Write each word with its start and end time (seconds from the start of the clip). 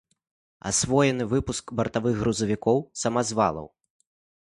Асвоены 0.69 1.27
выпуск 1.35 1.65
бартавых 1.81 2.19
грузавікоў, 2.25 2.77
самазвалаў. 3.07 3.73